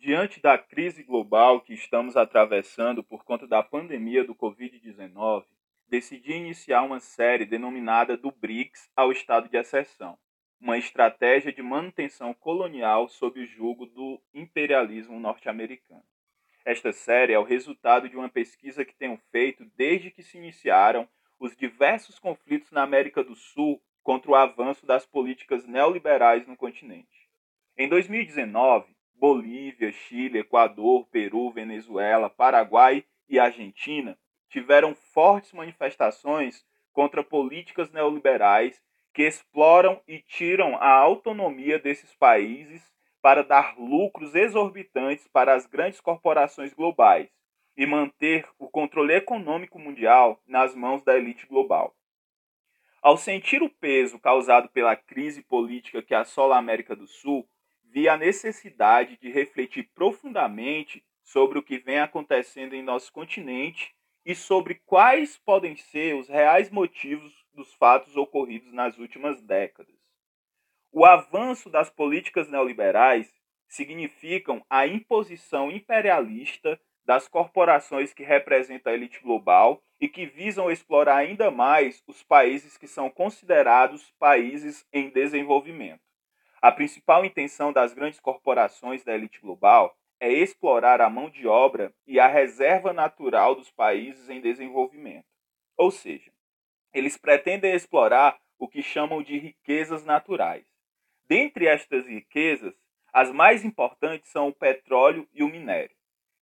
[0.00, 5.44] Diante da crise global que estamos atravessando por conta da pandemia do Covid-19,
[5.88, 10.16] decidi iniciar uma série denominada do BRICS ao estado de exceção,
[10.60, 16.04] uma estratégia de manutenção colonial sob o jugo do imperialismo norte-americano.
[16.64, 21.08] Esta série é o resultado de uma pesquisa que tenho feito desde que se iniciaram
[21.40, 27.28] os diversos conflitos na América do Sul contra o avanço das políticas neoliberais no continente.
[27.76, 37.90] Em 2019, Bolívia, Chile, Equador, Peru, Venezuela, Paraguai e Argentina tiveram fortes manifestações contra políticas
[37.90, 38.80] neoliberais
[39.12, 42.82] que exploram e tiram a autonomia desses países
[43.20, 47.28] para dar lucros exorbitantes para as grandes corporações globais
[47.76, 51.94] e manter o controle econômico mundial nas mãos da elite global.
[53.02, 57.48] Ao sentir o peso causado pela crise política que assola a América do Sul,
[57.92, 63.94] vi a necessidade de refletir profundamente sobre o que vem acontecendo em nosso continente
[64.24, 69.94] e sobre quais podem ser os reais motivos dos fatos ocorridos nas últimas décadas.
[70.92, 73.32] O avanço das políticas neoliberais
[73.68, 81.16] significam a imposição imperialista das corporações que representam a elite global e que visam explorar
[81.16, 86.07] ainda mais os países que são considerados países em desenvolvimento.
[86.60, 91.94] A principal intenção das grandes corporações da elite global é explorar a mão de obra
[92.04, 95.26] e a reserva natural dos países em desenvolvimento.
[95.76, 96.32] Ou seja,
[96.92, 100.66] eles pretendem explorar o que chamam de riquezas naturais.
[101.28, 102.74] Dentre estas riquezas,
[103.12, 105.94] as mais importantes são o petróleo e o minério.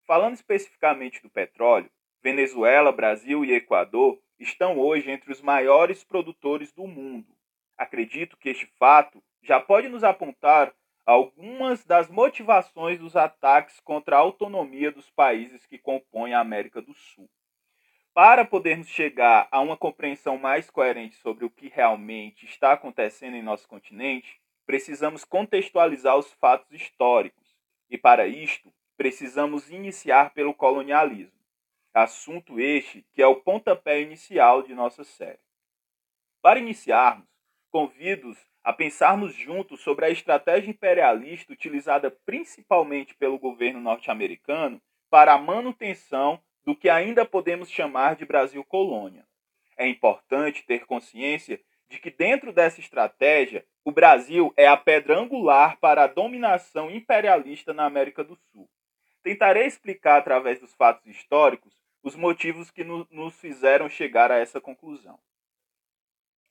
[0.07, 1.91] Falando especificamente do petróleo,
[2.23, 7.37] Venezuela, Brasil e Equador estão hoje entre os maiores produtores do mundo.
[7.77, 10.75] Acredito que este fato já pode nos apontar
[11.07, 16.93] algumas das motivações dos ataques contra a autonomia dos países que compõem a América do
[16.93, 17.31] Sul.
[18.13, 23.43] Para podermos chegar a uma compreensão mais coerente sobre o que realmente está acontecendo em
[23.43, 27.57] nosso continente, precisamos contextualizar os fatos históricos.
[27.89, 31.39] E para isto, precisamos iniciar pelo colonialismo.
[31.95, 35.39] Assunto este que é o pontapé inicial de nossa série.
[36.43, 37.29] Para iniciarmos,
[37.71, 45.39] convido-os a pensarmos juntos sobre a estratégia imperialista utilizada principalmente pelo governo norte-americano para a
[45.39, 49.25] manutenção do que ainda podemos chamar de Brasil colônia.
[49.79, 55.79] É importante ter consciência de que, dentro dessa estratégia, o Brasil é a pedra angular
[55.79, 58.69] para a dominação imperialista na América do Sul.
[59.23, 61.73] Tentarei explicar, através dos fatos históricos,
[62.03, 65.21] os motivos que nos fizeram chegar a essa conclusão.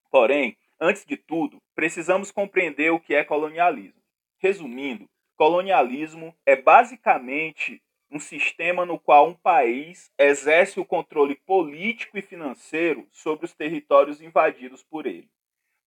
[0.10, 4.02] Porém, Antes de tudo, precisamos compreender o que é colonialismo.
[4.38, 7.82] Resumindo, colonialismo é basicamente
[8.12, 14.22] um sistema no qual um país exerce o controle político e financeiro sobre os territórios
[14.22, 15.30] invadidos por ele.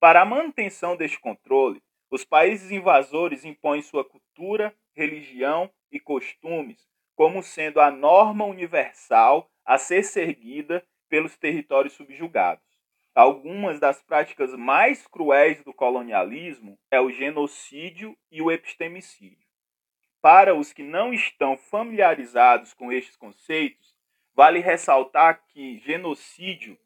[0.01, 6.89] Para a manutenção deste controle, os países invasores impõem sua cultura, religião e costumes
[7.19, 12.68] como sendo a norma universal a ser seguida pelos territórios subjugados.
[13.19, 19.45] Algumas das práticas mais cruéis do colonialismo é o genocídio e o epistemicídio.
[20.23, 23.93] Para os que não estão familiarizados com estes conceitos,
[24.37, 26.79] vale ressaltar que genocídio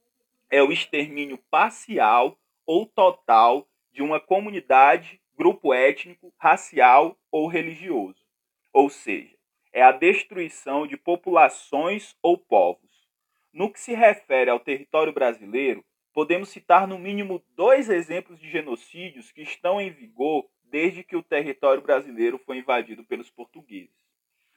[0.49, 8.25] é o extermínio parcial ou total de uma comunidade, grupo étnico, racial ou religioso.
[8.73, 9.37] Ou seja,
[9.71, 13.07] é a destruição de populações ou povos.
[13.53, 19.33] No que se refere ao território brasileiro, podemos citar no mínimo dois exemplos de genocídios
[19.33, 23.95] que estão em vigor desde que o território brasileiro foi invadido pelos portugueses.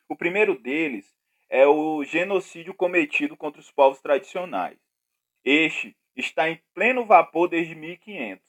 [0.08, 1.14] O primeiro deles
[1.50, 4.80] é o genocídio cometido contra os povos tradicionais.
[5.44, 8.44] Este está em pleno vapor desde 1500.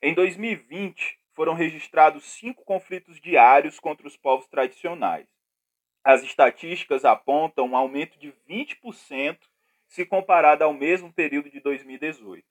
[0.00, 5.28] Em 2020, foram registrados cinco conflitos diários contra os povos tradicionais.
[6.04, 9.38] As estatísticas apontam um aumento de 20%
[9.86, 12.44] se comparada ao mesmo período de 2018.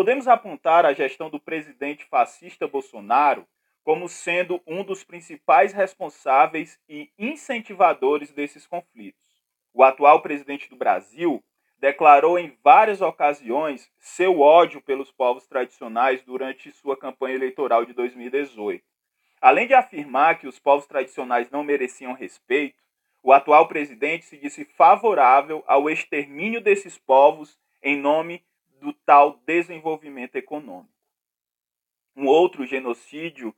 [0.00, 3.46] Podemos apontar a gestão do presidente fascista Bolsonaro
[3.84, 9.20] como sendo um dos principais responsáveis e incentivadores desses conflitos.
[9.74, 11.44] O atual presidente do Brasil
[11.78, 18.82] declarou em várias ocasiões seu ódio pelos povos tradicionais durante sua campanha eleitoral de 2018.
[19.38, 22.80] Além de afirmar que os povos tradicionais não mereciam respeito,
[23.22, 28.42] o atual presidente se disse favorável ao extermínio desses povos em nome
[28.80, 30.92] do tal desenvolvimento econômico.
[32.16, 33.54] Um outro genocídio,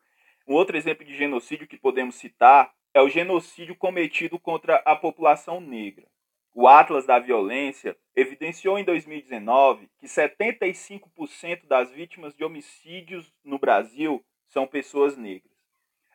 [0.46, 5.60] um outro exemplo de genocídio que podemos citar é o genocídio cometido contra a população
[5.60, 6.06] negra.
[6.54, 14.22] O Atlas da Violência evidenciou em 2019 que 75% das vítimas de homicídios no Brasil
[14.46, 15.50] são pessoas negras.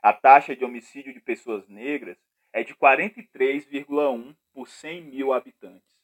[0.01, 2.17] A taxa de homicídio de pessoas negras
[2.53, 5.96] é de 43,1 por 100 mil habitantes,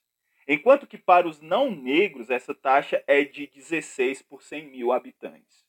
[0.47, 5.63] enquanto que para os não negros essa taxa é de 16 por 100 mil habitantes.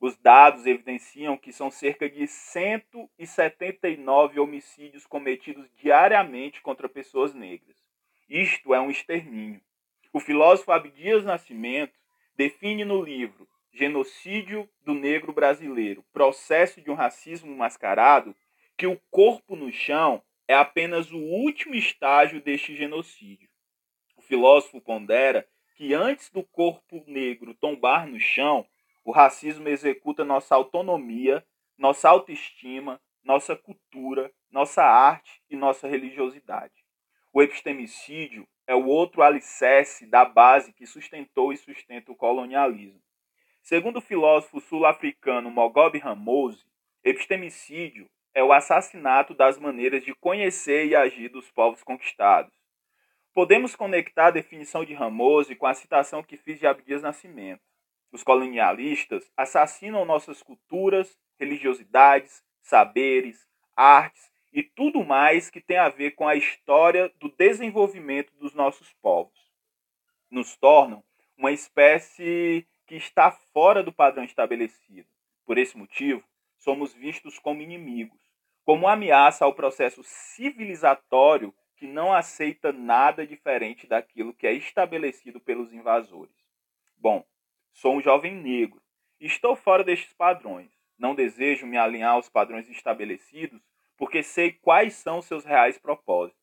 [0.00, 7.76] Os dados evidenciam que são cerca de 179 homicídios cometidos diariamente contra pessoas negras.
[8.28, 9.60] Isto é um extermínio.
[10.12, 11.98] O filósofo Abdias Nascimento
[12.36, 18.36] define no livro Genocídio do Negro Brasileiro, Processo de um Racismo Mascarado,
[18.76, 23.47] que o corpo no chão é apenas o último estágio deste genocídio.
[24.28, 28.66] Filósofo pondera que antes do corpo negro tombar no chão,
[29.02, 31.42] o racismo executa nossa autonomia,
[31.78, 36.74] nossa autoestima, nossa cultura, nossa arte e nossa religiosidade.
[37.32, 43.00] O epistemicídio é o outro alicerce da base que sustentou e sustenta o colonialismo.
[43.62, 46.66] Segundo o filósofo sul-africano Mogobe Ramose,
[47.02, 52.57] epistemicídio é o assassinato das maneiras de conhecer e agir dos povos conquistados.
[53.34, 57.62] Podemos conectar a definição de Ramose com a citação que fiz de Abdias Nascimento.
[58.10, 63.46] Os colonialistas assassinam nossas culturas, religiosidades, saberes,
[63.76, 68.92] artes e tudo mais que tem a ver com a história do desenvolvimento dos nossos
[68.94, 69.38] povos.
[70.30, 71.04] Nos tornam
[71.36, 75.08] uma espécie que está fora do padrão estabelecido.
[75.44, 76.24] Por esse motivo,
[76.56, 78.18] somos vistos como inimigos,
[78.64, 85.72] como ameaça ao processo civilizatório que não aceita nada diferente daquilo que é estabelecido pelos
[85.72, 86.34] invasores.
[86.96, 87.24] Bom,
[87.80, 88.82] Sou um jovem negro.
[89.20, 90.68] Estou fora destes padrões.
[90.98, 93.62] Não desejo me alinhar aos padrões estabelecidos
[93.96, 96.42] porque sei quais são seus reais propósitos.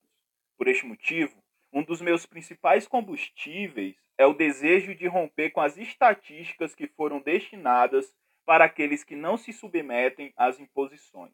[0.58, 1.44] Por este motivo,
[1.74, 7.20] um dos meus principais combustíveis é o desejo de romper com as estatísticas que foram
[7.20, 8.16] destinadas
[8.46, 11.34] para aqueles que não se submetem às imposições.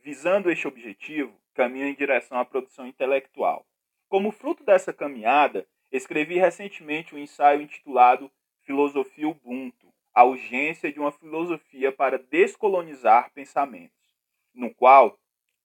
[0.00, 3.66] Visando este objetivo, caminho em direção à produção intelectual.
[4.08, 8.30] Como fruto dessa caminhada, escrevi recentemente um ensaio intitulado
[8.62, 14.14] Filosofia Ubuntu, a urgência de uma filosofia para descolonizar pensamentos,
[14.54, 15.18] no qual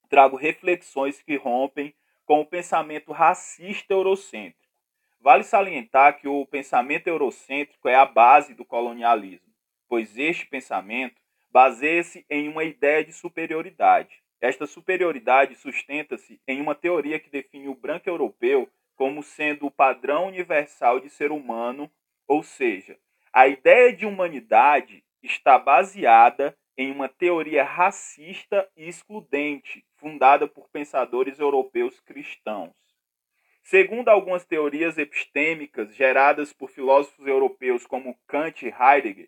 [0.10, 1.94] trago reflexões que rompem
[2.26, 4.66] com o pensamento racista eurocêntrico.
[5.20, 9.54] Vale salientar que o pensamento eurocêntrico é a base do colonialismo,
[9.88, 11.22] pois este pensamento
[11.52, 14.24] baseia-se em uma ideia de superioridade.
[14.45, 20.27] Esta superioridade sustenta-se em uma teoria que define o branco europeu como sendo o padrão
[20.27, 21.92] universal de ser humano
[22.27, 22.95] ou seja,
[23.33, 31.39] a ideia de humanidade está baseada em uma teoria racista e excludente, fundada por pensadores
[31.39, 32.75] europeus cristãos.
[33.63, 39.27] Segundo algumas teorias epistêmicas geradas por filósofos europeus como Kant e Heidegger,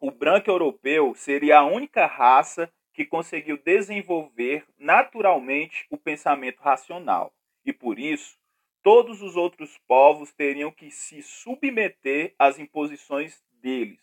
[0.00, 7.30] o branco europeu seria a única raça que conseguiu desenvolver naturalmente o pensamento racional
[7.62, 8.38] e, por isso,
[8.82, 14.00] todos os outros povos teriam que se submeter às imposições deles.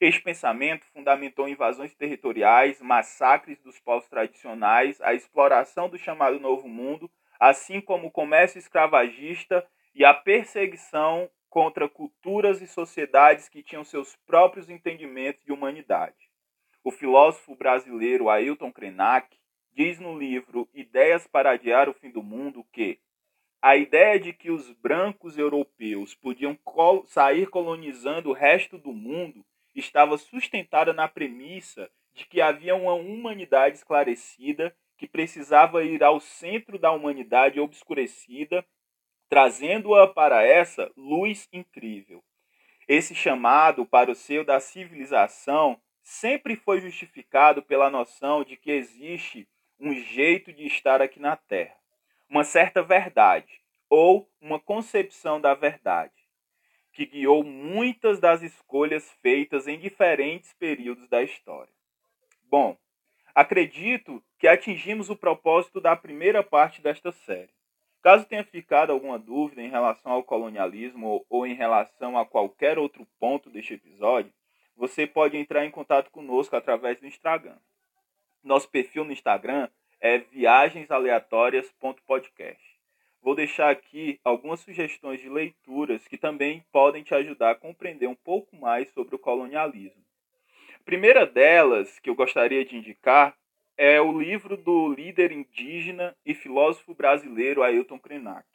[0.00, 7.08] Este pensamento fundamentou invasões territoriais, massacres dos povos tradicionais, a exploração do chamado Novo Mundo,
[7.38, 14.16] assim como o comércio escravagista e a perseguição contra culturas e sociedades que tinham seus
[14.26, 16.27] próprios entendimentos de humanidade.
[16.88, 19.36] O filósofo brasileiro Ailton Krenak
[19.74, 22.98] diz no livro Ideias para Adiar o Fim do Mundo que
[23.60, 29.44] a ideia de que os brancos europeus podiam col sair colonizando o resto do mundo
[29.74, 36.78] estava sustentada na premissa de que havia uma humanidade esclarecida que precisava ir ao centro
[36.78, 38.64] da humanidade obscurecida,
[39.28, 42.24] trazendo-a para essa luz incrível.
[42.88, 49.46] Esse chamado para o seio da civilização sempre foi justificado pela noção de que existe
[49.78, 51.76] um jeito de estar aqui na Terra
[52.30, 56.12] uma certa verdade ou uma concepção da verdade,
[56.92, 61.72] que guiou muitas das escolhas feitas em diferentes períodos da história.
[62.44, 62.76] Bom,
[63.34, 67.52] acredito que atingimos o propósito da primeira parte desta série.
[68.02, 73.06] Caso tenha ficado alguma dúvida em relação ao colonialismo ou em relação a qualquer outro
[73.18, 74.32] ponto deste episódio,
[74.78, 77.58] você pode entrar em contato conosco através do Instagram.
[78.44, 79.68] Nosso perfil no Instagram
[80.00, 82.78] é viagensaleatórias.podcast.
[83.20, 88.14] Vou deixar aqui algumas sugestões de leituras que também podem te ajudar a compreender um
[88.14, 90.04] pouco mais sobre o colonialismo.
[90.76, 93.36] A primeira delas que eu gostaria de indicar
[93.76, 98.46] é o livro do líder indígena e filósofo brasileiro Ailton Krenak.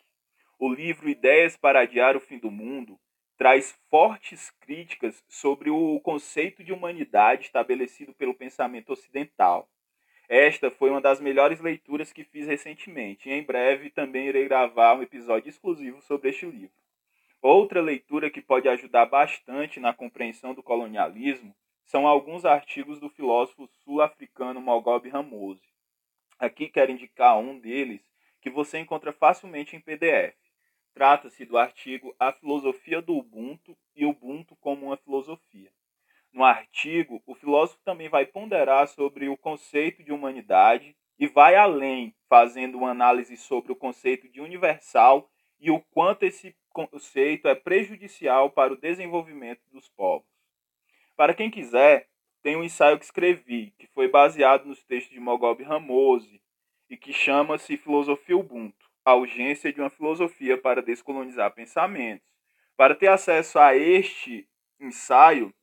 [0.58, 2.98] O livro Ideias para Adiar o Fim do Mundo
[3.43, 9.69] traz fortes críticas sobre o conceito de humanidade estabelecido pelo pensamento ocidental.
[10.29, 14.95] Esta foi uma das melhores leituras que fiz recentemente, e em breve também irei gravar
[14.95, 16.71] um episódio exclusivo sobre este livro.
[17.41, 23.67] Outra leitura que pode ajudar bastante na compreensão do colonialismo são alguns artigos do filósofo
[23.83, 25.67] sul-africano Mogobe Ramose.
[26.39, 28.09] Aqui quero indicar um deles
[28.39, 30.42] que você encontra facilmente em PDF.
[30.93, 35.71] Trata-se do artigo A Filosofia do Ubuntu e Ubuntu como uma Filosofia.
[36.31, 42.15] No artigo, o filósofo também vai ponderar sobre o conceito de humanidade e vai além,
[42.29, 48.51] fazendo uma análise sobre o conceito de universal e o quanto esse conceito é prejudicial
[48.51, 50.27] para o desenvolvimento dos povos.
[51.15, 52.07] Para quem quiser,
[52.43, 56.41] tem um ensaio que escrevi, que foi baseado nos textos de Mogobe Ramose
[56.88, 62.27] e que chama-se Filosofia Ubuntu a urgência de uma filosofia para descolonizar pensamentos.
[62.75, 64.48] Para ter acesso a este
[64.79, 65.53] ensaio,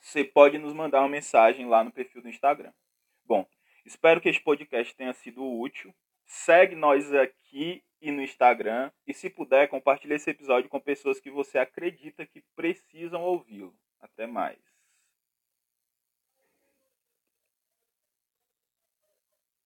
[0.00, 2.72] você pode nos mandar uma mensagem lá no perfil do Instagram.
[3.24, 3.46] Bom,
[3.84, 5.94] espero que este podcast tenha sido útil.
[6.26, 8.90] Segue nós aqui e no Instagram.
[9.06, 13.74] E se puder, compartilhe esse episódio com pessoas que você acredita que precisam ouvi-lo.
[14.00, 14.73] Até mais.